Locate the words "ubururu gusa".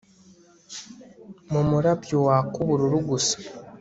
2.63-3.37